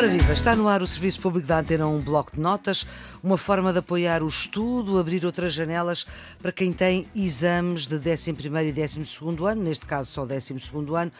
Ora 0.00 0.08
viva, 0.08 0.32
está 0.32 0.56
no 0.56 0.66
ar 0.66 0.80
o 0.80 0.86
Serviço 0.86 1.20
Público 1.20 1.46
da 1.46 1.58
Antena 1.58 1.86
um 1.86 2.00
bloco 2.00 2.32
de 2.34 2.40
notas, 2.40 2.86
uma 3.22 3.36
forma 3.36 3.70
de 3.70 3.80
apoiar 3.80 4.22
o 4.22 4.28
estudo, 4.28 4.98
abrir 4.98 5.26
outras 5.26 5.52
janelas 5.52 6.06
para 6.40 6.50
quem 6.50 6.72
tem 6.72 7.06
exames 7.14 7.86
de 7.86 7.96
11º 7.96 8.66
e 8.66 8.72
12º 8.72 9.46
ano, 9.46 9.62
neste 9.62 9.84
caso 9.84 10.10
só 10.10 10.24
12º 10.24 10.98
ano, 10.98 11.12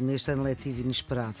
neste 0.00 0.30
ano 0.30 0.42
letivo 0.42 0.80
inesperado. 0.80 1.38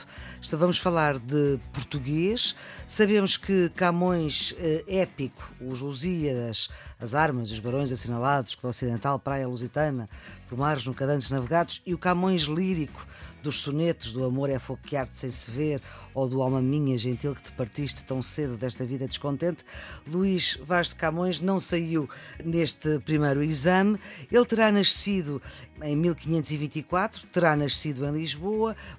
Vamos 0.52 0.78
falar 0.78 1.18
de 1.18 1.58
português, 1.72 2.54
sabemos 2.86 3.36
que 3.36 3.68
Camões 3.70 4.54
eh, 4.58 4.84
épico, 4.86 5.52
os 5.60 5.80
Lusíadas, 5.80 6.68
as 7.00 7.14
armas, 7.14 7.50
os 7.50 7.58
barões 7.58 7.90
assinalados, 7.90 8.56
o 8.62 8.68
Ocidental, 8.68 9.18
Praia 9.18 9.48
Lusitana, 9.48 10.08
Pomares 10.48 10.84
nunca 10.84 11.04
antes 11.04 11.30
navegados, 11.30 11.82
e 11.86 11.94
o 11.94 11.98
Camões 11.98 12.42
lírico, 12.42 13.06
dos 13.42 13.58
sonetos 13.58 14.12
do 14.12 14.24
amor 14.24 14.48
é 14.48 14.58
foquear-te 14.58 15.18
sem 15.18 15.30
se 15.30 15.50
ver 15.50 15.82
ou 16.14 16.28
do 16.28 16.40
alma 16.40 16.62
minha 16.62 16.96
gentil 16.96 17.34
que 17.34 17.42
te 17.42 17.52
partiste 17.52 18.04
tão 18.04 18.22
cedo 18.22 18.56
desta 18.56 18.84
vida 18.84 19.06
descontente, 19.06 19.64
Luís 20.06 20.58
Vaz 20.62 20.90
de 20.90 20.94
Camões 20.94 21.40
não 21.40 21.58
saiu 21.58 22.08
neste 22.44 22.98
primeiro 23.00 23.42
exame. 23.42 23.98
Ele 24.30 24.44
terá 24.44 24.70
nascido 24.70 25.42
em 25.82 25.96
1524, 25.96 27.26
terá 27.32 27.56
nascido 27.56 28.06
em 28.06 28.12
Lisboa, 28.12 28.41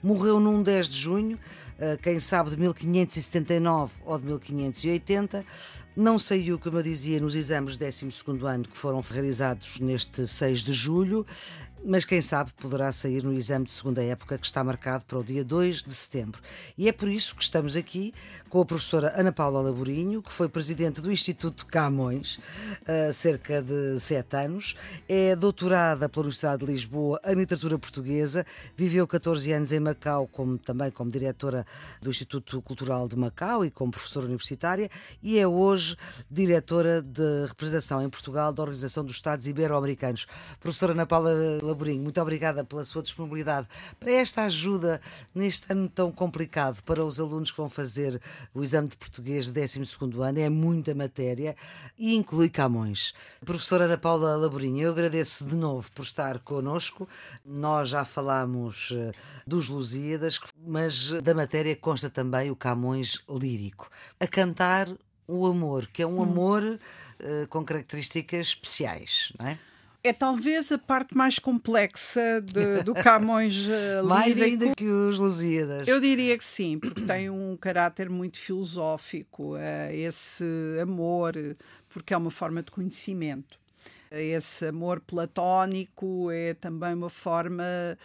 morreu 0.01 0.39
num 0.39 0.61
10 0.61 0.89
de 0.89 0.97
junho, 0.97 1.39
eh, 1.79 1.97
quem 2.01 2.19
sabe 2.19 2.49
de 2.49 2.57
1579 2.57 3.91
ou 4.05 4.17
de 4.17 4.25
1580. 4.25 5.45
Não 5.95 6.17
saiu, 6.17 6.57
como 6.57 6.79
eu 6.79 6.83
dizia, 6.83 7.19
nos 7.19 7.35
exames 7.35 7.77
de 7.77 7.85
12 7.85 8.45
ano 8.45 8.63
que 8.63 8.77
foram 8.77 8.99
realizados 9.01 9.79
neste 9.79 10.25
6 10.25 10.63
de 10.63 10.73
julho 10.73 11.25
mas 11.85 12.05
quem 12.05 12.21
sabe 12.21 12.51
poderá 12.53 12.91
sair 12.91 13.23
no 13.23 13.33
exame 13.33 13.65
de 13.65 13.71
segunda 13.71 14.03
época 14.03 14.37
que 14.37 14.45
está 14.45 14.63
marcado 14.63 15.03
para 15.05 15.19
o 15.19 15.23
dia 15.23 15.43
2 15.43 15.83
de 15.83 15.93
setembro. 15.93 16.41
E 16.77 16.87
é 16.87 16.91
por 16.91 17.09
isso 17.09 17.35
que 17.35 17.43
estamos 17.43 17.75
aqui 17.75 18.13
com 18.49 18.61
a 18.61 18.65
professora 18.65 19.13
Ana 19.15 19.31
Paula 19.31 19.61
Laborinho, 19.61 20.21
que 20.21 20.31
foi 20.31 20.47
presidente 20.47 21.01
do 21.01 21.11
Instituto 21.11 21.65
Camões 21.65 22.39
há 22.87 23.11
cerca 23.11 23.61
de 23.61 23.99
sete 23.99 24.35
anos, 24.35 24.75
é 25.07 25.35
doutorada 25.35 26.07
pela 26.07 26.23
Universidade 26.23 26.65
de 26.65 26.71
Lisboa 26.71 27.19
em 27.25 27.35
literatura 27.35 27.77
portuguesa, 27.77 28.45
viveu 28.77 29.05
14 29.07 29.51
anos 29.51 29.73
em 29.73 29.79
Macau, 29.79 30.27
como, 30.27 30.57
também 30.57 30.91
como 30.91 31.11
diretora 31.11 31.65
do 32.01 32.09
Instituto 32.09 32.61
Cultural 32.61 33.07
de 33.07 33.15
Macau 33.15 33.65
e 33.65 33.71
como 33.71 33.91
professora 33.91 34.25
universitária, 34.25 34.89
e 35.21 35.37
é 35.37 35.47
hoje 35.47 35.97
diretora 36.29 37.01
de 37.01 37.45
representação 37.47 38.01
em 38.01 38.09
Portugal 38.09 38.53
da 38.53 38.61
Organização 38.63 39.03
dos 39.03 39.15
Estados 39.15 39.47
Ibero-Americanos. 39.47 40.27
Professora 40.59 40.93
Ana 40.93 41.05
Paula 41.05 41.33
Laborinho, 41.73 42.03
muito 42.03 42.21
obrigada 42.21 42.63
pela 42.63 42.83
sua 42.83 43.01
disponibilidade 43.01 43.67
para 43.99 44.11
esta 44.11 44.43
ajuda 44.43 45.01
neste 45.33 45.71
ano 45.71 45.89
tão 45.89 46.11
complicado 46.11 46.83
para 46.83 47.03
os 47.03 47.19
alunos 47.19 47.49
que 47.49 47.57
vão 47.57 47.69
fazer 47.69 48.21
o 48.53 48.63
exame 48.63 48.87
de 48.87 48.95
português 48.95 49.51
de 49.51 49.59
12 49.59 49.81
ano. 50.21 50.39
É 50.39 50.49
muita 50.49 50.93
matéria 50.93 51.55
e 51.97 52.15
inclui 52.15 52.49
Camões. 52.49 53.13
Professora 53.43 53.85
Ana 53.85 53.97
Paula 53.97 54.37
Laborinho, 54.37 54.83
eu 54.83 54.91
agradeço 54.91 55.45
de 55.45 55.55
novo 55.55 55.91
por 55.91 56.03
estar 56.03 56.39
connosco. 56.39 57.09
Nós 57.43 57.89
já 57.89 58.05
falámos 58.05 58.89
eh, 58.93 59.11
dos 59.47 59.67
Lusíadas, 59.67 60.39
mas 60.65 61.11
da 61.23 61.33
matéria 61.33 61.75
consta 61.75 62.09
também 62.09 62.51
o 62.51 62.55
Camões 62.55 63.23
lírico. 63.27 63.89
A 64.19 64.27
cantar 64.27 64.87
o 65.27 65.47
amor, 65.47 65.87
que 65.87 66.03
é 66.03 66.07
um 66.07 66.19
hum. 66.19 66.23
amor 66.23 66.63
uh, 66.63 67.47
com 67.49 67.65
características 67.65 68.47
especiais, 68.47 69.33
não 69.39 69.47
é? 69.47 69.57
É 70.03 70.11
talvez 70.11 70.71
a 70.71 70.77
parte 70.77 71.15
mais 71.15 71.39
complexa 71.39 72.41
de, 72.41 72.83
do 72.83 72.93
Camões 72.93 73.65
uh, 73.65 74.03
Mais 74.05 74.41
ainda 74.41 74.75
que 74.75 74.85
os 74.85 75.17
Lusíadas. 75.17 75.87
Eu 75.87 76.01
diria 76.01 76.37
que 76.37 76.43
sim, 76.43 76.77
porque 76.77 77.01
tem 77.01 77.29
um 77.29 77.55
caráter 77.55 78.09
muito 78.09 78.37
filosófico, 78.37 79.53
uh, 79.55 79.91
esse 79.93 80.43
amor, 80.81 81.33
porque 81.87 82.13
é 82.13 82.17
uma 82.17 82.31
forma 82.31 82.61
de 82.61 82.69
conhecimento. 82.69 83.57
Esse 84.11 84.67
amor 84.67 84.99
platónico 84.99 86.29
é 86.29 86.53
também 86.53 86.93
uma 86.93 87.09
forma 87.09 87.97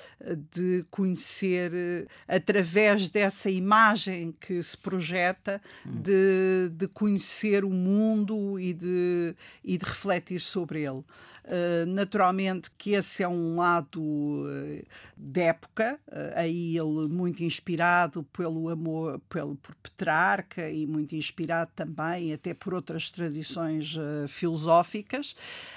de 0.50 0.82
conhecer, 0.90 2.08
através 2.26 3.10
dessa 3.10 3.50
imagem 3.50 4.34
que 4.40 4.62
se 4.62 4.74
projeta, 4.78 5.60
de, 5.84 6.70
de 6.72 6.88
conhecer 6.88 7.62
o 7.62 7.68
mundo 7.68 8.58
e 8.58 8.72
de, 8.72 9.34
e 9.62 9.76
de 9.76 9.84
refletir 9.84 10.40
sobre 10.40 10.80
ele. 10.80 11.04
Uh, 11.44 11.86
naturalmente 11.86 12.70
que 12.76 12.92
esse 12.92 13.22
é 13.22 13.28
um 13.28 13.56
lado 13.56 14.00
uh, 14.00 14.86
de 15.16 15.40
época, 15.40 15.98
uh, 16.08 16.32
aí 16.34 16.76
ele 16.76 17.08
muito 17.08 17.42
inspirado 17.42 18.22
pelo 18.24 18.68
amor 18.68 19.20
pelo, 19.28 19.56
por 19.56 19.74
Petrarca 19.76 20.68
e 20.68 20.86
muito 20.86 21.16
inspirado 21.16 21.70
também 21.74 22.32
até 22.32 22.52
por 22.52 22.74
outras 22.74 23.10
tradições 23.10 23.96
filosóficas. 24.28 25.34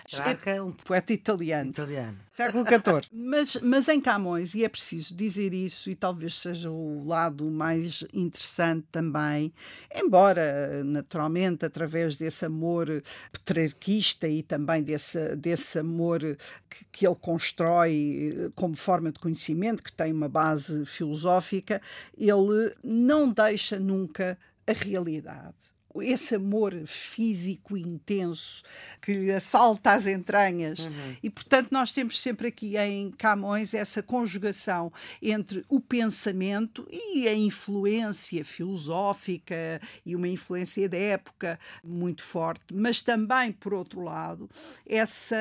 Petrarca 0.09 0.51
é 0.51 0.61
um 0.61 0.72
poeta 0.72 1.13
italiano. 1.13 1.69
Italiano. 1.69 2.17
Século 2.31 2.65
XIV. 2.65 3.09
mas, 3.15 3.55
mas 3.57 3.87
em 3.87 4.01
Camões, 4.01 4.55
e 4.55 4.63
é 4.63 4.69
preciso 4.69 5.15
dizer 5.15 5.53
isso, 5.53 5.89
e 5.89 5.95
talvez 5.95 6.37
seja 6.37 6.69
o 6.69 7.05
lado 7.05 7.49
mais 7.49 8.03
interessante 8.13 8.85
também, 8.91 9.53
embora 9.93 10.83
naturalmente 10.83 11.65
através 11.65 12.17
desse 12.17 12.45
amor 12.45 13.03
petrarquista 13.31 14.27
e 14.27 14.43
também 14.43 14.83
desse, 14.83 15.35
desse 15.35 15.61
esse 15.61 15.79
amor 15.79 16.19
que, 16.69 16.85
que 16.91 17.07
ele 17.07 17.15
constrói 17.15 18.33
eh, 18.35 18.51
como 18.55 18.75
forma 18.75 19.11
de 19.11 19.19
conhecimento, 19.19 19.83
que 19.83 19.91
tem 19.91 20.11
uma 20.11 20.27
base 20.27 20.85
filosófica, 20.85 21.81
ele 22.17 22.75
não 22.83 23.31
deixa 23.31 23.79
nunca 23.79 24.37
a 24.67 24.73
realidade 24.73 25.70
esse 26.00 26.35
amor 26.35 26.74
físico 26.85 27.75
intenso 27.75 28.62
que 29.02 29.31
assalta 29.31 29.94
as 29.94 30.06
entranhas. 30.06 30.79
Uhum. 30.79 31.16
E, 31.24 31.29
portanto, 31.29 31.69
nós 31.72 31.91
temos 31.91 32.19
sempre 32.19 32.47
aqui 32.47 32.78
em 32.78 33.12
Camões 33.12 33.74
essa 33.74 34.03
conjugação 34.03 34.91
entre 35.22 35.66
o 35.68 35.79
pensamento 35.79 36.88
e 36.91 37.28
a 37.28 37.34
influência 37.34 38.46
filosófica 38.46 39.81
e 40.06 40.16
uma 40.16 40.28
influência 40.28 40.88
da 40.88 40.97
época 40.97 41.59
muito 41.84 42.22
forte, 42.22 42.73
mas 42.73 43.02
também, 43.02 43.52
por 43.52 43.73
outro 43.73 44.02
lado, 44.02 44.50
essa 44.85 45.35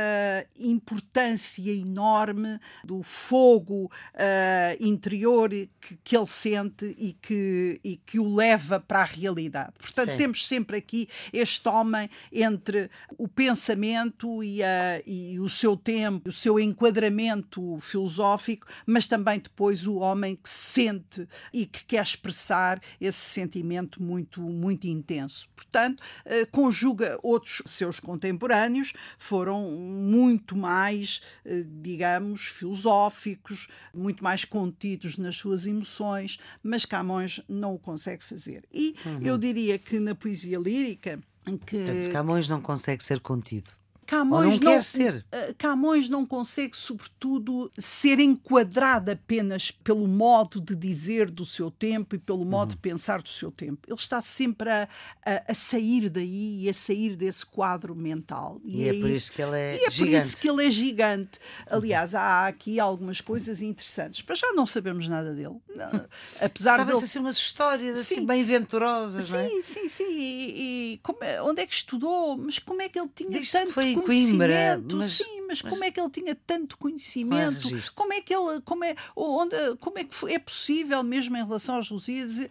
importância 0.59 1.71
enorme 1.71 2.59
do 2.85 3.03
fogo 3.03 3.91
uh, 4.15 4.77
interior 4.85 5.51
que, 5.51 5.97
que 6.03 6.17
ele 6.17 6.27
sente 6.27 6.95
e 6.99 7.13
que, 7.13 7.81
e 7.83 7.97
que 7.97 8.19
o 8.19 8.35
leva 8.35 8.81
para 8.81 9.01
a 9.01 9.05
realidade. 9.05 9.73
Portanto, 9.79 10.11
Sim. 10.11 10.17
temos 10.17 10.40
temos 10.41 10.47
sempre 10.47 10.77
aqui 10.79 11.09
este 11.33 11.69
homem 11.69 12.09
entre 12.33 12.91
o 13.19 13.29
pensamento 13.29 14.43
e, 14.43 14.63
a, 14.63 15.03
e 15.07 15.39
o 15.39 15.49
seu 15.49 15.77
tempo, 15.77 16.29
o 16.29 16.33
seu 16.33 16.59
enquadramento 16.59 17.79
filosófico, 17.81 18.67
mas 18.87 19.07
também 19.07 19.39
depois 19.39 19.87
o 19.87 19.97
homem 19.97 20.37
que 20.37 20.49
sente 20.49 21.29
e 21.53 21.67
que 21.67 21.85
quer 21.85 22.03
expressar 22.03 22.81
esse 23.01 23.19
sentimento 23.19 24.03
muito, 24.03 24.41
muito 24.41 24.87
intenso. 24.87 25.49
Portanto, 25.55 26.03
eh, 26.25 26.45
conjuga 26.47 27.19
outros 27.23 27.63
seus 27.67 28.01
contemporâneos, 28.01 28.93
foram 29.19 29.71
muito 29.71 30.57
mais, 30.57 31.21
eh, 31.45 31.65
digamos, 31.83 32.47
filosóficos, 32.47 33.69
muito 33.95 34.23
mais 34.23 34.45
contidos 34.45 35.19
nas 35.19 35.37
suas 35.37 35.67
emoções, 35.67 36.39
mas 36.63 36.85
Camões 36.85 37.41
não 37.49 37.75
o 37.75 37.79
consegue 37.79 38.25
fazer. 38.25 38.65
E 38.73 38.95
uhum. 39.05 39.23
eu 39.23 39.39
diria 39.39 39.79
que 39.79 39.99
na 39.99 40.15
poesia 40.15 40.30
poesia 40.31 40.59
lírica 40.59 41.19
que. 41.67 41.77
Portanto, 41.79 42.13
Camões 42.13 42.49
não 42.49 42.61
consegue 42.61 43.03
ser 43.03 43.21
contido. 43.21 43.71
Camões 44.11 44.45
Ou 44.45 44.51
não, 44.51 44.51
não 44.51 44.73
quer 44.73 44.83
ser. 44.83 45.25
Eh, 45.31 45.55
Camões 45.57 46.09
não 46.09 46.27
consegue, 46.27 46.77
sobretudo, 46.77 47.71
ser 47.79 48.19
enquadrado 48.19 49.13
apenas 49.13 49.71
pelo 49.71 50.09
modo 50.09 50.61
de 50.61 50.75
dizer 50.75 51.31
do 51.31 51.47
seu 51.47 51.71
tempo 51.71 52.17
e 52.17 52.19
pelo 52.19 52.45
modo 52.45 52.71
uhum. 52.71 52.75
de 52.75 52.77
pensar 52.79 53.23
do 53.23 53.29
seu 53.29 53.53
tempo. 53.53 53.87
Ele 53.87 53.95
está 53.95 54.21
sempre 54.21 54.69
a, 54.69 54.89
a, 55.25 55.53
a, 55.53 55.55
sair 55.55 56.11
daí 56.11 56.65
e 56.65 56.69
a 56.69 56.75
sair 56.75 57.15
desse 57.15 57.47
quadro 57.47 57.95
mental. 57.95 58.61
E, 58.65 58.83
e 58.83 58.89
é, 58.89 58.97
é, 58.97 59.01
por 59.01 59.11
isso 59.11 59.33
que 59.33 59.43
ele 59.43 59.57
é 59.57 59.77
e 59.77 59.85
é 59.85 59.91
gigante. 59.91 59.99
por 59.99 60.19
isso 60.19 60.37
que 60.39 60.51
ele 60.51 60.67
é 60.67 60.71
gigante. 60.73 61.39
Aliás, 61.69 62.13
há 62.13 62.49
aqui 62.49 62.81
algumas 62.81 63.21
coisas 63.21 63.63
interessantes. 63.63 64.23
Para 64.23 64.35
já 64.35 64.53
não 64.53 64.67
sabemos 64.67 65.07
nada 65.07 65.33
dele. 65.33 65.55
Não, 65.73 66.09
apesar 66.41 66.79
de. 66.79 66.87
Dele... 66.87 66.99
assim 66.99 67.21
umas 67.21 67.37
histórias 67.37 67.97
assim 67.97 68.17
sim. 68.17 68.27
bem 68.27 68.43
venturosas, 68.43 69.27
sim, 69.27 69.33
não 69.35 69.39
é? 69.39 69.49
Sim, 69.49 69.63
sim, 69.63 69.89
sim. 69.89 70.11
E, 70.11 70.95
e 70.95 70.99
como, 70.99 71.21
onde 71.45 71.63
é 71.63 71.67
que 71.67 71.75
estudou? 71.75 72.37
Mas 72.37 72.59
como 72.59 72.83
é 72.83 72.89
que 72.89 72.99
ele 72.99 73.09
tinha 73.15 73.31
Diz 73.31 73.53
tanto 73.53 73.73
foi 73.73 74.00
em 74.03 74.07
Coimbra. 74.07 74.83
Mas... 74.93 75.13
Sim, 75.13 75.41
mas, 75.51 75.63
mas, 75.63 75.73
como 75.73 75.83
é 75.85 75.91
que 75.91 76.01
ele 76.01 76.11
tinha 76.11 76.35
tanto 76.35 76.79
conhecimento? 76.79 77.69
como 77.95 78.13
é 78.13 78.21
que 78.21 78.35
ele, 78.35 78.61
como 78.65 78.85
é, 78.85 78.95
onde, 79.17 79.57
como 79.81 79.99
é 79.99 80.05
que 80.05 80.15
foi, 80.15 80.35
é 80.35 80.39
possível 80.39 81.03
mesmo 81.03 81.37
em 81.37 81.45
relação 81.45 81.75
aos 81.75 81.91
Lusíadas, 81.91 82.39
uh, 82.39 82.49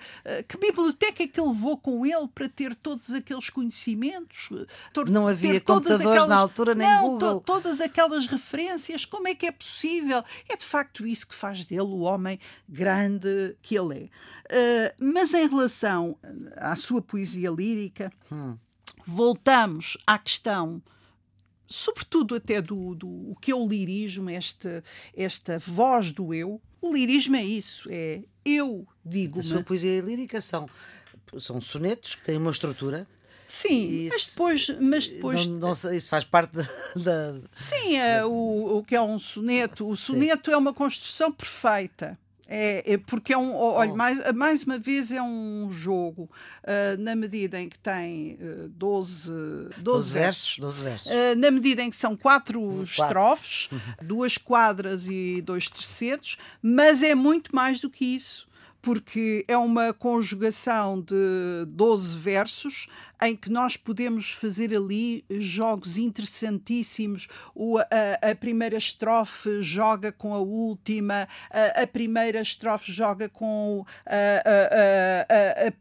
que 0.47 0.57
biblioteca 0.57 1.23
é 1.23 1.27
que 1.27 1.39
ele 1.39 1.49
levou 1.49 1.77
com 1.77 2.05
ele 2.05 2.27
para 2.27 2.49
ter 2.49 2.75
todos 2.75 3.11
aqueles 3.11 3.49
conhecimentos? 3.49 4.49
não 5.09 5.27
havia 5.27 5.61
computadores 5.61 6.05
aquelas, 6.05 6.27
na 6.27 6.35
altura 6.35 6.75
nem 6.75 6.87
não, 6.87 7.01
Google. 7.03 7.39
To, 7.39 7.45
todas 7.45 7.79
aquelas 7.79 8.25
referências, 8.25 9.05
como 9.05 9.27
é 9.27 9.35
que 9.35 9.45
é 9.45 9.51
possível? 9.51 10.23
É 10.47 10.57
de 10.57 10.65
facto 10.65 11.07
isso 11.07 11.27
que 11.27 11.35
faz 11.35 11.63
dele 11.63 11.81
o 11.81 11.99
homem 11.99 12.39
grande 12.67 13.55
que 13.61 13.77
ele 13.77 13.95
é. 13.95 14.09
Uh, 14.49 14.93
mas 14.99 15.33
em 15.33 15.47
relação 15.47 16.17
à 16.57 16.75
sua 16.75 17.01
poesia 17.01 17.49
lírica, 17.49 18.11
hum. 18.31 18.57
voltamos 19.05 19.97
à 20.05 20.17
questão 20.17 20.81
sobretudo 21.69 22.35
até 22.35 22.61
do, 22.61 22.95
do 22.95 23.07
o 23.07 23.35
que 23.39 23.51
é 23.51 23.55
o 23.55 23.67
lirismo, 23.67 24.29
esta, 24.29 24.83
esta 25.15 25.59
voz 25.59 26.11
do 26.11 26.33
eu. 26.33 26.61
O 26.81 26.93
lirismo 26.93 27.35
é 27.35 27.43
isso, 27.43 27.87
é 27.91 28.23
eu 28.43 28.87
digo. 29.05 29.39
A 29.39 29.43
sua 29.43 29.63
poesia 29.63 30.01
lírica 30.01 30.41
são, 30.41 30.65
são 31.37 31.61
sonetos 31.61 32.15
que 32.15 32.23
têm 32.23 32.37
uma 32.37 32.51
estrutura. 32.51 33.07
Sim, 33.45 34.05
isso, 34.05 34.13
mas 34.13 34.25
depois. 34.27 34.69
Mas 34.79 35.09
depois 35.09 35.47
não, 35.47 35.59
não, 35.59 35.93
isso 35.93 36.09
faz 36.09 36.23
parte 36.23 36.51
da. 36.55 36.63
da 36.95 37.41
sim, 37.51 37.97
é, 37.97 38.23
o, 38.23 38.77
o 38.77 38.83
que 38.83 38.95
é 38.95 39.01
um 39.01 39.17
soneto. 39.17 39.89
O 39.89 39.95
soneto 39.95 40.51
Sim. 40.51 40.55
é 40.55 40.57
uma 40.57 40.73
construção 40.73 41.31
perfeita. 41.31 42.17
É, 42.51 42.93
é, 42.93 42.97
porque 42.97 43.31
é 43.31 43.37
um. 43.37 43.55
Olha, 43.55 43.91
oh. 43.91 43.95
mais, 43.95 44.33
mais 44.33 44.63
uma 44.63 44.79
vez 44.79 45.11
é 45.11 45.21
um 45.21 45.69
jogo, 45.69 46.23
uh, 46.63 46.99
na 46.99 47.15
medida 47.15 47.61
em 47.61 47.69
que 47.69 47.77
tem 47.77 48.39
uh, 48.41 48.67
12, 48.69 49.31
12, 49.31 49.83
12 49.83 50.13
versos. 50.13 50.57
12 50.57 50.83
versos. 50.83 51.11
Uh, 51.11 51.35
na 51.37 51.51
medida 51.51 51.83
em 51.83 51.91
que 51.91 51.95
são 51.95 52.17
quatro, 52.17 52.59
quatro. 52.59 52.83
estrofes, 52.83 53.69
uhum. 53.71 53.79
duas 54.01 54.35
quadras 54.39 55.05
e 55.05 55.43
dois 55.43 55.69
tercetos, 55.69 56.37
mas 56.59 57.03
é 57.03 57.13
muito 57.13 57.55
mais 57.55 57.79
do 57.79 57.87
que 57.87 58.03
isso 58.03 58.48
porque 58.81 59.43
é 59.47 59.57
uma 59.57 59.93
conjugação 59.93 61.01
de 61.01 61.65
12 61.67 62.17
versos 62.17 62.87
em 63.21 63.35
que 63.35 63.49
nós 63.49 63.75
podemos 63.75 64.31
fazer 64.31 64.73
ali 64.73 65.25
jogos 65.29 65.97
interessantíssimos. 65.97 67.27
O, 67.53 67.77
a, 67.77 67.85
a, 68.31 68.35
primeira 68.35 68.77
estrofe 68.77 69.61
joga 69.61 70.11
com 70.11 70.33
a 70.33 70.39
última, 70.39 71.27
a, 71.49 71.81
a 71.81 71.87
primeira 71.87 72.41
estrofe 72.41 72.91
joga 72.91 73.27
com 73.27 73.85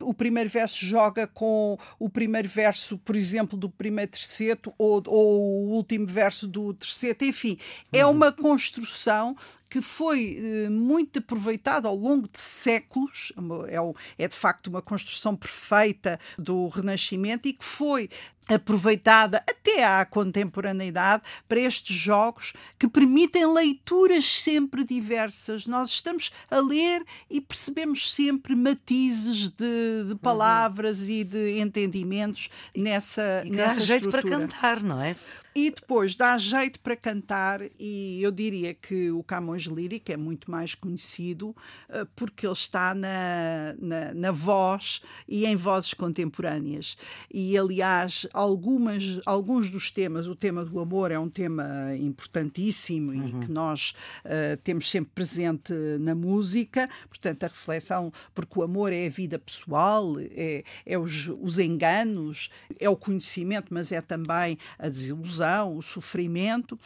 o 0.00 0.14
primeiro 0.14 0.50
verso 0.50 0.84
joga 0.84 1.26
com 1.26 1.78
o 1.98 2.10
primeiro 2.10 2.48
verso, 2.48 2.98
por 2.98 3.14
exemplo, 3.14 3.56
do 3.56 3.70
primeiro 3.70 4.10
terceto 4.10 4.72
ou, 4.76 5.02
ou 5.06 5.68
o 5.68 5.70
último 5.74 6.06
verso 6.06 6.46
do 6.46 6.74
terceto. 6.74 7.24
Enfim, 7.24 7.58
é 7.92 8.04
uhum. 8.04 8.12
uma 8.12 8.32
construção 8.32 9.36
que 9.68 9.82
foi 9.82 10.38
eh, 10.40 10.68
muito 10.68 11.18
aproveitada 11.18 11.88
ao 11.88 11.96
longo 11.96 12.28
de 12.28 12.38
séculos, 12.38 13.32
é, 13.68 14.24
é 14.24 14.28
de 14.28 14.34
facto 14.34 14.68
uma 14.68 14.82
construção 14.82 15.36
perfeita 15.36 16.18
do 16.38 16.68
Renascimento 16.68 17.48
e 17.48 17.52
que 17.52 17.64
foi 17.64 18.08
aproveitada 18.48 19.44
até 19.48 19.84
à 19.84 20.04
contemporaneidade 20.06 21.22
para 21.46 21.60
estes 21.60 21.94
jogos 21.94 22.54
que 22.78 22.88
permitem 22.88 23.46
leituras 23.52 24.24
sempre 24.24 24.82
diversas. 24.82 25.66
Nós 25.66 25.90
estamos 25.90 26.32
a 26.50 26.58
ler 26.58 27.04
e 27.30 27.40
percebemos 27.40 28.10
sempre 28.10 28.56
matizes 28.56 29.50
de, 29.50 30.04
de 30.06 30.12
uhum. 30.12 30.16
palavras 30.16 31.02
uhum. 31.02 31.10
e 31.10 31.24
de 31.24 31.58
entendimentos 31.60 32.48
nessa, 32.74 33.42
e 33.44 33.50
nessa 33.50 33.80
dá 33.80 33.86
jeito 33.86 34.08
para 34.08 34.22
cantar, 34.22 34.82
não 34.82 35.00
é? 35.00 35.14
E 35.54 35.70
depois 35.70 36.14
dá 36.14 36.36
jeito 36.36 36.78
para 36.80 36.94
cantar, 36.94 37.60
e 37.78 38.22
eu 38.22 38.30
diria 38.30 38.74
que 38.74 39.10
o 39.10 39.22
Camões 39.22 39.62
Lírico 39.62 40.12
é 40.12 40.16
muito 40.16 40.50
mais 40.50 40.74
conhecido 40.74 41.48
uh, 41.48 42.06
porque 42.14 42.46
ele 42.46 42.52
está 42.52 42.94
na, 42.94 43.74
na, 43.78 44.14
na, 44.14 44.30
voz 44.30 45.00
e 45.26 45.46
em 45.46 45.56
vozes 45.56 45.94
contemporâneas. 45.94 46.96
E, 47.32 47.56
aliás, 47.56 48.26
algumas, 48.32 49.20
alguns 49.24 49.70
dos 49.70 49.90
temas, 49.90 50.28
o 50.28 50.34
tema 50.34 50.64
do 50.64 50.78
amor 50.78 51.10
é 51.10 51.18
um 51.18 51.30
tema 51.30 51.96
importantíssimo 51.96 53.10
uhum. 53.10 53.26
e 53.26 53.44
que 53.44 53.50
nós 53.50 53.94
uh, 54.24 54.56
temos 54.62 54.88
sempre 54.90 55.12
presente 55.14 55.72
na 55.98 56.14
música, 56.14 56.88
portanto, 57.08 57.44
a 57.44 57.48
reflexão, 57.48 58.12
porque 58.34 58.58
o 58.58 58.62
amor 58.62 58.92
é 58.92 59.06
a 59.06 59.10
vida 59.10 59.38
pessoal, 59.38 60.14
é, 60.20 60.62
é 60.84 60.98
os, 60.98 61.28
os 61.40 61.58
enganos, 61.58 62.50
é 62.78 62.88
o 62.88 62.96
conhecimento, 62.96 63.72
mas 63.72 63.90
é 63.90 64.00
também 64.00 64.58
a 64.78 64.88
desilusão 64.88 65.37
o 65.40 65.82
sofrimento, 65.82 66.78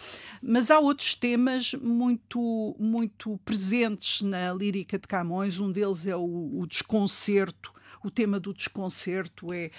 mas 0.43 0.71
há 0.71 0.79
outros 0.79 1.15
temas 1.15 1.75
muito, 1.75 2.77
muito 2.79 3.39
presentes 3.45 4.23
na 4.23 4.53
lírica 4.53 4.99
de 4.99 5.07
Camões. 5.07 5.59
Um 5.59 5.71
deles 5.71 6.07
é 6.07 6.17
o, 6.17 6.61
o 6.61 6.67
desconcerto 6.67 7.73
o 8.05 8.11
tema 8.11 8.39
do 8.39 8.53
desconcerto 8.53 9.53
é 9.53 9.71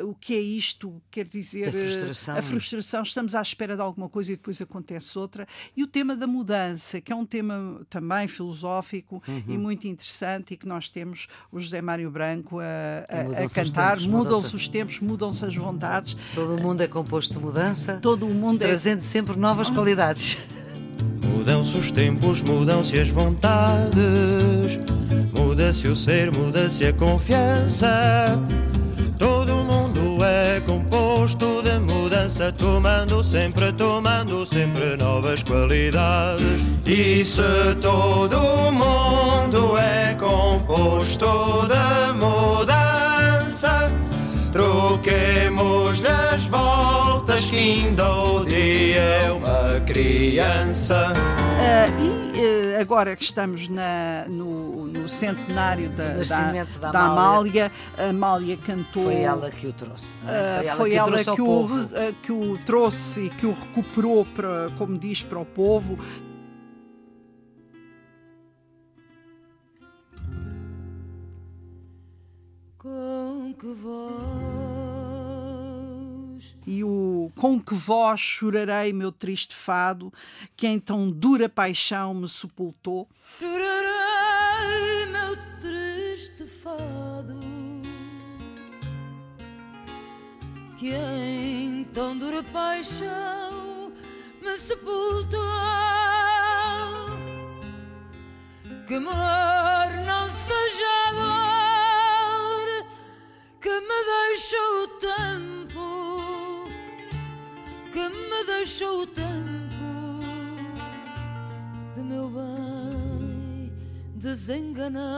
uh, 0.00 0.08
o 0.08 0.14
que 0.14 0.34
é 0.34 0.40
isto, 0.40 1.00
quer 1.10 1.24
dizer, 1.24 1.68
a 1.68 1.72
frustração. 1.72 2.36
a 2.36 2.42
frustração, 2.42 3.02
estamos 3.02 3.34
à 3.34 3.42
espera 3.42 3.76
de 3.76 3.82
alguma 3.82 4.08
coisa 4.08 4.32
e 4.32 4.36
depois 4.36 4.60
acontece 4.60 5.18
outra, 5.18 5.46
e 5.76 5.82
o 5.82 5.86
tema 5.86 6.16
da 6.16 6.26
mudança, 6.26 7.00
que 7.00 7.12
é 7.12 7.16
um 7.16 7.26
tema 7.26 7.80
também 7.88 8.26
filosófico 8.28 9.22
uhum. 9.26 9.42
e 9.48 9.58
muito 9.58 9.86
interessante 9.86 10.54
e 10.54 10.56
que 10.56 10.66
nós 10.66 10.88
temos 10.88 11.26
o 11.50 11.60
José 11.60 11.80
Mário 11.80 12.10
Branco 12.10 12.58
a, 12.60 12.64
a, 13.08 13.44
a 13.44 13.48
cantar, 13.48 14.00
mudam-se 14.00 14.54
os 14.54 14.68
tempos, 14.68 15.00
mudam-se 15.00 15.44
as 15.44 15.54
vontades. 15.54 16.16
Todo 16.34 16.56
o 16.56 16.62
mundo 16.62 16.80
é 16.82 16.88
composto 16.88 17.34
de 17.34 17.40
mudança, 17.40 17.98
todo 18.00 18.26
o 18.26 18.34
mundo 18.34 18.62
é 18.62 18.66
trazendo 18.66 18.98
é... 18.98 19.02
sempre 19.02 19.36
novas 19.36 19.70
qualidades. 19.70 20.38
Mudam-se 21.22 21.76
os 21.76 21.90
tempos, 21.90 22.42
mudam-se 22.42 22.98
as 22.98 23.08
vontades, 23.08 24.78
muda-se 25.36 25.86
o 25.86 25.94
ser, 25.94 26.32
muda-se 26.32 26.86
a 26.86 26.92
confiança. 26.92 28.40
Todo 29.18 29.52
mundo 29.52 30.24
é 30.24 30.60
composto 30.60 31.62
de 31.62 31.78
mudança, 31.78 32.50
tomando 32.52 33.22
sempre, 33.22 33.72
tomando 33.72 34.46
sempre 34.46 34.96
novas 34.96 35.42
qualidades. 35.42 36.60
E 36.86 37.24
se 37.24 37.42
todo 37.80 38.38
mundo 38.72 39.76
é 39.78 40.14
composto 40.14 41.68
de 41.68 42.12
mudança, 42.14 43.90
troquemos 44.52 46.02
as 46.04 46.46
voltas 46.46 47.44
que 47.44 47.56
ainda 47.56 48.08
o 48.10 48.44
dia 48.44 49.00
é 49.00 49.30
uma 49.30 49.80
criança. 49.86 51.12
Uh, 51.12 52.00
e 52.00 52.76
uh, 52.76 52.80
agora 52.80 53.16
que 53.16 53.24
estamos 53.24 53.68
na, 53.68 54.26
no, 54.28 54.86
no, 54.86 55.08
centenário 55.08 55.90
da, 55.90 56.14
da, 56.14 56.64
da, 56.80 56.90
da 56.90 57.00
Amália, 57.00 57.72
a 57.98 58.10
Amália 58.10 58.56
cantou. 58.56 59.04
Foi 59.04 59.20
ela 59.20 59.50
que 59.50 59.66
o 59.66 59.72
trouxe. 59.72 60.18
É? 60.26 60.74
Foi 60.76 60.94
ela, 60.94 61.18
que, 61.18 61.24
que, 61.24 61.42
o, 61.42 61.88
que 62.22 62.32
o 62.32 62.58
trouxe 62.64 63.24
e 63.24 63.30
que 63.30 63.46
o 63.46 63.52
recuperou, 63.52 64.24
para, 64.24 64.70
como 64.76 64.98
diz, 64.98 65.22
para 65.22 65.38
o 65.38 65.44
povo. 65.44 65.98
Com 72.78 73.15
que 73.58 73.72
voz 73.72 74.06
e 76.66 76.84
o 76.84 77.30
com 77.34 77.58
que 77.60 77.74
voz 77.74 78.20
chorarei 78.20 78.92
meu 78.92 79.10
triste 79.10 79.54
fado 79.54 80.12
que 80.56 80.66
em 80.66 80.78
tão 80.78 81.10
dura 81.10 81.48
paixão 81.48 82.12
me 82.12 82.28
sepultou? 82.28 83.08
Chorarei 83.38 85.06
meu 85.06 85.36
triste 85.60 86.44
fado 86.62 87.40
que 90.78 90.92
em 90.92 91.84
tão 91.94 92.18
dura 92.18 92.42
paixão 92.42 93.92
me 94.42 94.58
sepultou. 94.58 95.40
Que 98.86 98.94
amor 98.96 99.75
deixa 104.04 104.56
o 104.56 104.88
tempo, 105.00 106.68
que 107.92 108.08
me 108.08 108.44
deixa 108.46 108.90
o 108.90 109.06
tempo 109.06 110.20
de 111.94 112.02
meu 112.02 112.28
bem 112.30 113.72
desenganado, 114.16 115.14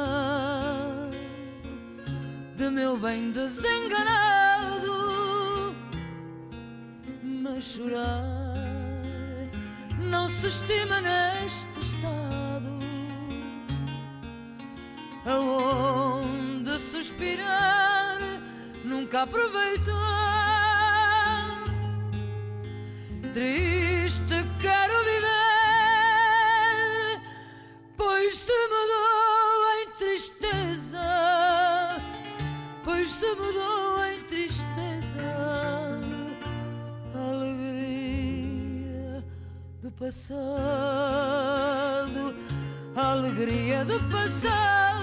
de 2.57 2.71
meu 2.71 2.97
bem 2.99 3.31
desenganado, 3.33 4.95
mas 7.23 7.65
chorar 7.65 8.23
não 9.99 10.29
se 10.29 10.47
estima 10.49 11.01
neste 11.01 11.78
nunca 19.09 19.23
aproveitou 19.23 19.95
triste 23.33 24.45
quero 24.61 25.05
viver, 25.05 25.29
pois 27.97 28.37
se 28.37 28.53
mudou 28.69 29.73
em 29.81 29.89
tristeza, 29.97 31.09
pois 32.85 33.11
se 33.11 33.35
mudou 33.35 34.05
em 34.05 34.21
tristeza, 34.25 34.77
alegria 37.15 37.65
do 39.83 39.91
passado, 39.93 40.35
alegria 42.95 43.87
do 43.87 43.99
passado, 44.11 44.98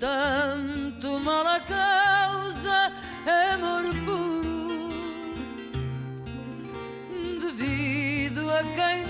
tanto 0.00 1.20
mal 1.20 1.46
a 1.46 1.60
causa, 1.60 2.90
amor 3.52 3.84
puro 4.06 4.88
devido 7.38 8.50
a 8.50 8.62
quem 8.74 9.09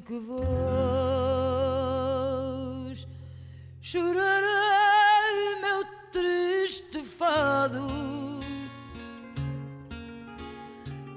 que 0.00 0.18
voz 0.18 0.40
chorarei 3.82 5.56
meu 5.60 5.84
triste 6.12 7.04
fado. 7.18 7.86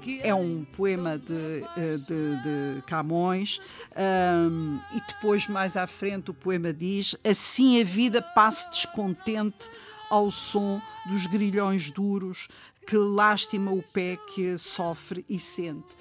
que 0.02 0.20
É 0.22 0.34
um 0.34 0.64
poema 0.64 1.18
de, 1.18 1.64
eh, 1.76 1.96
de, 1.96 2.42
de 2.42 2.82
Camões, 2.86 3.58
ahm, 3.96 4.78
e 4.94 5.00
depois, 5.08 5.46
mais 5.48 5.76
à 5.78 5.86
frente, 5.86 6.30
o 6.30 6.34
poema 6.34 6.72
diz: 6.72 7.16
Assim 7.24 7.80
a 7.80 7.84
vida 7.84 8.20
passe 8.20 8.68
descontente 8.68 9.70
ao 10.10 10.30
som 10.30 10.80
dos 11.06 11.26
grilhões 11.26 11.90
duros 11.90 12.48
que 12.86 12.96
lástima 12.96 13.72
o 13.72 13.82
pé 13.82 14.18
que 14.34 14.56
sofre 14.58 15.24
e 15.28 15.38
sente. 15.38 15.96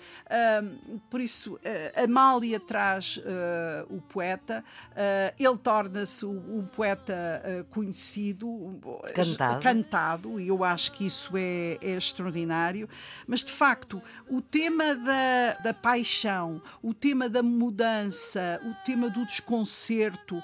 Por 1.09 1.21
isso, 1.21 1.59
eh, 1.63 1.93
Amália 1.95 2.59
traz 2.59 3.19
eh, 3.23 3.85
o 3.89 4.01
poeta, 4.01 4.63
eh, 4.95 5.33
ele 5.37 5.57
torna-se 5.57 6.25
um 6.25 6.65
poeta 6.65 7.67
conhecido, 7.69 8.79
Cantado. 9.13 9.61
cantado, 9.61 10.39
e 10.39 10.47
eu 10.47 10.63
acho 10.63 10.91
que 10.93 11.05
isso 11.05 11.37
é, 11.37 11.77
é 11.81 11.91
extraordinário. 11.91 12.89
Mas, 13.27 13.43
de 13.43 13.51
facto, 13.51 14.01
o 14.27 14.41
tema 14.41 14.95
da, 14.95 15.53
da 15.63 15.73
paixão, 15.73 16.61
o 16.81 16.93
tema 16.93 17.29
da 17.29 17.43
mudança, 17.43 18.59
o 18.63 18.73
tema 18.83 19.09
do 19.09 19.25
desconcerto, 19.25 20.41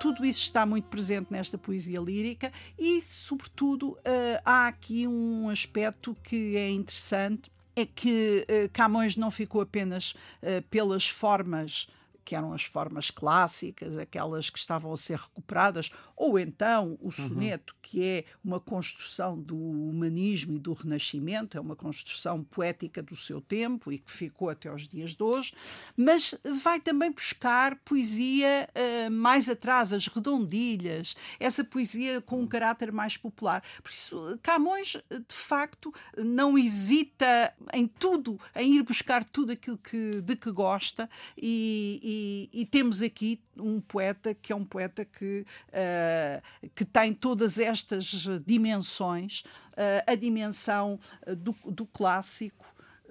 tudo 0.00 0.24
isso 0.24 0.42
está 0.42 0.64
muito 0.64 0.86
presente 0.88 1.28
nesta 1.30 1.58
poesia 1.58 2.00
lírica 2.00 2.52
e, 2.78 3.02
sobretudo, 3.02 3.98
há 4.44 4.68
aqui 4.68 5.06
um 5.06 5.48
aspecto 5.48 5.81
que 6.22 6.56
é 6.56 6.68
interessante. 6.70 7.50
É 7.74 7.86
que 7.86 8.44
eh, 8.48 8.68
Camões 8.70 9.16
não 9.16 9.30
ficou 9.30 9.62
apenas 9.62 10.12
eh, 10.42 10.62
pelas 10.70 11.08
formas 11.08 11.88
que 12.24 12.34
eram 12.36 12.52
as 12.52 12.62
formas 12.64 13.10
clássicas, 13.10 13.96
aquelas 13.98 14.48
que 14.50 14.58
estavam 14.58 14.92
a 14.92 14.96
ser 14.96 15.18
recuperadas, 15.18 15.90
ou 16.16 16.38
então 16.38 16.96
o 17.00 17.10
soneto, 17.10 17.74
que 17.82 18.02
é 18.02 18.24
uma 18.44 18.60
construção 18.60 19.38
do 19.38 19.56
humanismo 19.56 20.56
e 20.56 20.58
do 20.58 20.72
renascimento, 20.72 21.56
é 21.56 21.60
uma 21.60 21.74
construção 21.76 22.42
poética 22.44 23.02
do 23.02 23.16
seu 23.16 23.40
tempo 23.40 23.90
e 23.92 23.98
que 23.98 24.10
ficou 24.10 24.48
até 24.50 24.68
aos 24.68 24.86
dias 24.86 25.14
de 25.16 25.22
hoje, 25.22 25.52
mas 25.96 26.34
vai 26.62 26.80
também 26.80 27.10
buscar 27.10 27.76
poesia 27.84 28.68
eh, 28.74 29.08
mais 29.10 29.48
atrás, 29.48 29.92
as 29.92 30.06
redondilhas, 30.06 31.14
essa 31.40 31.64
poesia 31.64 32.20
com 32.20 32.40
um 32.40 32.46
caráter 32.46 32.92
mais 32.92 33.16
popular. 33.16 33.62
Por 33.82 33.90
isso, 33.90 34.38
Camões, 34.42 34.92
de 35.10 35.34
facto, 35.34 35.92
não 36.16 36.56
hesita 36.58 37.52
em 37.72 37.86
tudo, 37.86 38.38
em 38.54 38.76
ir 38.76 38.82
buscar 38.82 39.24
tudo 39.24 39.52
aquilo 39.52 39.78
que, 39.78 40.20
de 40.20 40.36
que 40.36 40.50
gosta 40.50 41.08
e, 41.36 42.00
e- 42.02 42.11
e 42.52 42.66
temos 42.66 43.02
aqui 43.02 43.40
um 43.56 43.80
poeta 43.80 44.34
que 44.34 44.52
é 44.52 44.56
um 44.56 44.64
poeta 44.64 45.04
que, 45.04 45.44
eh, 45.72 46.42
que 46.74 46.84
tem 46.84 47.12
todas 47.12 47.58
estas 47.58 48.26
dimensões, 48.46 49.42
eh, 49.76 50.04
a 50.06 50.14
dimensão 50.14 50.98
eh, 51.26 51.34
do, 51.34 51.54
do 51.66 51.86
clássico, 51.86 52.64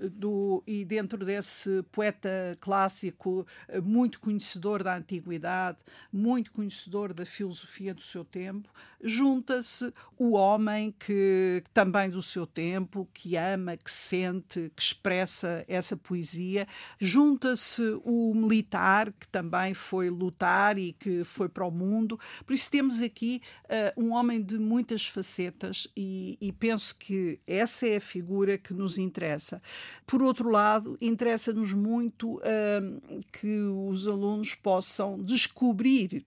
do, 0.09 0.63
e 0.65 0.83
dentro 0.85 1.25
desse 1.25 1.83
poeta 1.91 2.55
clássico, 2.59 3.45
eh, 3.67 3.79
muito 3.79 4.19
conhecedor 4.19 4.83
da 4.83 4.95
antiguidade, 4.95 5.79
muito 6.11 6.51
conhecedor 6.51 7.13
da 7.13 7.25
filosofia 7.25 7.93
do 7.93 8.01
seu 8.01 8.23
tempo, 8.23 8.69
junta-se 9.03 9.93
o 10.17 10.31
homem 10.31 10.93
que 10.97 11.63
também 11.73 12.09
do 12.09 12.21
seu 12.21 12.45
tempo, 12.45 13.07
que 13.13 13.35
ama, 13.35 13.77
que 13.77 13.91
sente, 13.91 14.71
que 14.75 14.81
expressa 14.81 15.65
essa 15.67 15.97
poesia, 15.97 16.67
junta-se 16.99 17.99
o 18.03 18.33
militar 18.33 19.11
que 19.11 19.27
também 19.27 19.73
foi 19.73 20.09
lutar 20.09 20.77
e 20.77 20.93
que 20.93 21.23
foi 21.23 21.49
para 21.49 21.65
o 21.65 21.71
mundo. 21.71 22.19
Por 22.45 22.53
isso 22.53 22.69
temos 22.69 23.01
aqui 23.01 23.41
eh, 23.67 23.93
um 23.97 24.11
homem 24.11 24.41
de 24.41 24.57
muitas 24.57 25.05
facetas 25.05 25.87
e, 25.95 26.37
e 26.39 26.51
penso 26.51 26.95
que 26.95 27.39
essa 27.47 27.87
é 27.87 27.97
a 27.97 28.01
figura 28.01 28.57
que 28.57 28.73
nos 28.73 28.97
interessa. 28.97 29.61
Por 30.07 30.21
outro 30.21 30.49
lado, 30.49 30.97
interessa-nos 31.01 31.73
muito 31.73 32.39
hum, 32.39 33.21
que 33.31 33.59
os 33.89 34.07
alunos 34.07 34.53
possam 34.55 35.21
descobrir 35.21 36.25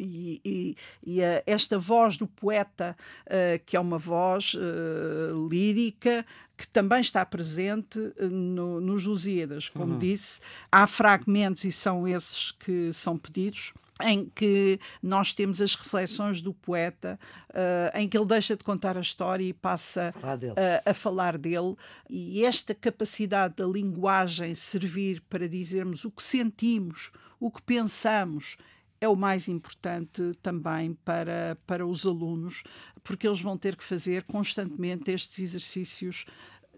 e, 0.00 0.40
e- 0.44 0.76
e, 1.06 1.20
eh, 1.20 1.42
esta 1.46 1.78
voz 1.78 2.16
do 2.16 2.26
poeta, 2.26 2.96
eh, 3.26 3.60
que 3.64 3.76
é 3.76 3.80
uma 3.80 3.96
voz 3.98 4.56
eh, 4.58 5.32
lírica, 5.48 6.26
que 6.56 6.66
também 6.68 7.00
está 7.00 7.24
presente 7.24 7.98
no- 8.20 8.80
nos 8.80 9.04
Lusíadas. 9.04 9.68
Como 9.68 9.96
disse, 9.98 10.40
há 10.70 10.86
fragmentos, 10.86 11.64
e 11.64 11.70
são 11.72 12.06
esses 12.08 12.50
que 12.52 12.92
são 12.92 13.16
pedidos, 13.16 13.72
em 14.02 14.26
que 14.26 14.78
nós 15.02 15.32
temos 15.32 15.62
as 15.62 15.74
reflexões 15.74 16.40
do 16.40 16.52
poeta, 16.52 17.18
eh, 17.52 17.92
em 17.94 18.08
que 18.08 18.18
ele 18.18 18.26
deixa 18.26 18.56
de 18.56 18.64
contar 18.64 18.96
a 18.96 19.00
história 19.00 19.44
e 19.44 19.52
passa 19.52 20.12
Falar 20.20 20.36
dele. 20.36 20.54
a, 20.84 20.94
falar 20.94 21.38
dele 21.38 21.76
e 22.10 22.44
esta 22.44 22.74
capacidade 22.74 23.54
da 23.54 23.66
linguagem 23.66 24.54
servir 24.54 25.20
para 25.30 25.48
dizermos 25.48 26.04
o 26.04 26.10
que 26.10 26.22
sentimos, 26.22 27.12
o 27.38 27.50
que 27.50 27.62
pensamos, 27.62 28.56
é 29.00 29.08
o 29.08 29.14
mais 29.14 29.48
importante 29.48 30.32
também 30.42 30.94
para, 31.04 31.58
para 31.66 31.86
os 31.86 32.06
alunos, 32.06 32.62
porque 33.02 33.28
eles 33.28 33.40
vão 33.40 33.56
ter 33.56 33.76
que 33.76 33.84
fazer 33.84 34.24
constantemente 34.24 35.10
estes 35.10 35.38
exercícios, 35.38 36.24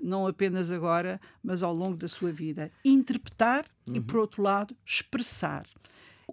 não 0.02 0.26
apenas 0.26 0.70
agora, 0.73 1.20
mas 1.42 1.62
ao 1.62 1.73
longo 1.73 1.96
da 1.96 2.08
sua 2.08 2.32
vida. 2.32 2.70
Interpretar 2.85 3.64
e, 3.94 4.00
por 4.00 4.16
outro 4.16 4.42
lado, 4.42 4.76
expressar. 4.85 5.64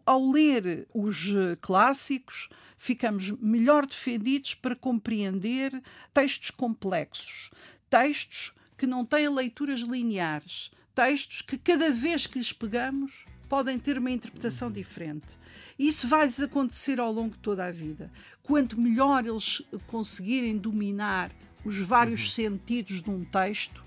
Ao 0.05 0.29
ler 0.29 0.87
os 0.93 1.29
eh, 1.29 1.55
clássicos, 1.61 2.49
ficamos 2.77 3.31
melhor 3.31 3.85
defendidos 3.85 4.53
para 4.53 4.75
compreender 4.75 5.81
textos 6.13 6.51
complexos, 6.51 7.49
textos 7.89 8.53
que 8.77 8.85
não 8.85 9.05
têm 9.05 9.29
leituras 9.29 9.79
lineares, 9.79 10.71
textos 10.93 11.41
que 11.41 11.57
cada 11.57 11.89
vez 11.89 12.27
que 12.27 12.37
lhes 12.37 12.51
pegamos 12.51 13.25
podem 13.47 13.79
ter 13.79 13.97
uma 13.97 14.11
interpretação 14.11 14.69
diferente. 14.69 15.39
Isso 15.77 16.07
vai-lhes 16.07 16.41
acontecer 16.41 16.99
ao 16.99 17.11
longo 17.11 17.35
de 17.35 17.39
toda 17.39 17.65
a 17.65 17.71
vida. 17.71 18.11
Quanto 18.41 18.79
melhor 18.79 19.25
eles 19.25 19.61
conseguirem 19.87 20.57
dominar 20.57 21.31
os 21.63 21.77
vários 21.77 22.33
sentidos 22.33 23.01
de 23.01 23.09
um 23.09 23.23
texto, 23.23 23.82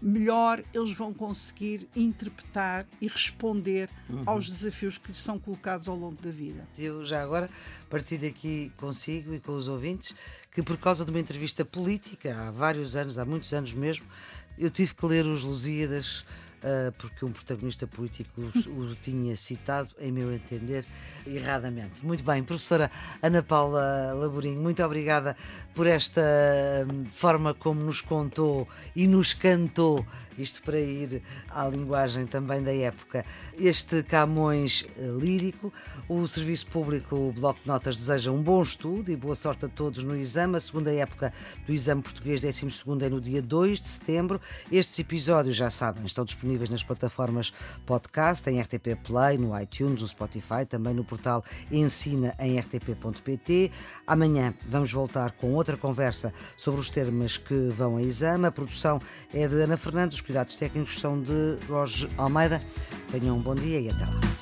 melhor 0.00 0.62
eles 0.74 0.92
vão 0.92 1.12
conseguir 1.12 1.88
interpretar 1.94 2.86
e 3.00 3.08
responder 3.08 3.88
aos 4.24 4.48
desafios 4.48 4.98
que 4.98 5.08
lhes 5.08 5.20
são 5.20 5.38
colocados 5.38 5.88
ao 5.88 5.96
longo 5.96 6.20
da 6.20 6.30
vida. 6.30 6.66
Eu 6.78 7.04
já 7.04 7.22
agora 7.22 7.48
partilho 7.88 8.28
aqui 8.28 8.72
consigo 8.76 9.34
e 9.34 9.40
com 9.40 9.52
os 9.52 9.68
ouvintes 9.68 10.14
que 10.52 10.62
por 10.62 10.78
causa 10.78 11.04
de 11.04 11.10
uma 11.10 11.20
entrevista 11.20 11.64
política 11.64 12.34
há 12.34 12.50
vários 12.50 12.96
anos, 12.96 13.18
há 13.18 13.24
muitos 13.24 13.52
anos 13.52 13.74
mesmo, 13.74 14.06
eu 14.58 14.70
tive 14.70 14.94
que 14.94 15.04
ler 15.04 15.26
os 15.26 15.44
Lusíadas 15.44 16.24
porque 16.98 17.24
um 17.24 17.32
protagonista 17.32 17.86
político 17.86 18.40
o, 18.40 18.70
o 18.70 18.94
tinha 18.96 19.36
citado, 19.36 19.90
em 20.00 20.10
meu 20.10 20.32
entender, 20.32 20.84
erradamente. 21.26 22.04
Muito 22.04 22.24
bem, 22.24 22.42
professora 22.42 22.90
Ana 23.22 23.42
Paula 23.42 24.12
Laborinho, 24.14 24.60
muito 24.60 24.82
obrigada 24.82 25.36
por 25.74 25.86
esta 25.86 26.22
hum, 26.90 27.04
forma 27.04 27.54
como 27.54 27.80
nos 27.82 28.00
contou 28.00 28.68
e 28.94 29.06
nos 29.06 29.32
cantou 29.32 30.04
isto 30.38 30.62
para 30.62 30.78
ir 30.78 31.22
à 31.48 31.66
linguagem 31.66 32.26
também 32.26 32.62
da 32.62 32.74
época. 32.74 33.24
Este 33.58 34.02
Camões 34.02 34.84
eh, 34.96 35.08
lírico, 35.18 35.72
o 36.08 36.26
Serviço 36.28 36.66
Público, 36.66 37.16
o 37.16 37.32
Bloco 37.32 37.60
de 37.60 37.66
Notas, 37.66 37.96
deseja 37.96 38.30
um 38.30 38.42
bom 38.42 38.62
estudo 38.62 39.10
e 39.10 39.16
boa 39.16 39.34
sorte 39.34 39.64
a 39.64 39.68
todos 39.68 40.02
no 40.02 40.14
exame. 40.14 40.56
A 40.56 40.60
segunda 40.60 40.92
época 40.92 41.32
do 41.66 41.72
exame 41.72 42.02
português 42.02 42.40
12 42.42 43.04
é 43.04 43.08
no 43.08 43.20
dia 43.20 43.40
2 43.40 43.80
de 43.80 43.88
setembro. 43.88 44.40
Estes 44.70 44.98
episódios, 44.98 45.56
já 45.56 45.70
sabem, 45.70 46.04
estão 46.04 46.24
disponíveis 46.24 46.55
nas 46.70 46.82
plataformas 46.82 47.52
podcast, 47.84 48.48
em 48.50 48.60
RTP 48.60 48.96
Play, 49.02 49.38
no 49.38 49.58
iTunes, 49.60 50.02
no 50.02 50.08
Spotify, 50.08 50.64
também 50.68 50.94
no 50.94 51.04
portal 51.04 51.44
Ensina 51.70 52.34
em 52.38 52.58
rtp.pt. 52.58 53.70
Amanhã 54.06 54.54
vamos 54.68 54.92
voltar 54.92 55.32
com 55.32 55.52
outra 55.52 55.76
conversa 55.76 56.32
sobre 56.56 56.80
os 56.80 56.90
termos 56.90 57.36
que 57.36 57.68
vão 57.68 57.96
a 57.96 58.02
exame. 58.02 58.46
A 58.46 58.52
produção 58.52 58.98
é 59.32 59.46
de 59.46 59.62
Ana 59.62 59.76
Fernandes, 59.76 60.20
cuidados 60.20 60.54
técnicos 60.54 60.98
são 60.98 61.20
de 61.20 61.56
Jorge 61.66 62.08
Almeida. 62.16 62.60
Tenham 63.10 63.36
um 63.36 63.40
bom 63.40 63.54
dia 63.54 63.80
e 63.80 63.88
até 63.88 64.04
lá. 64.04 64.35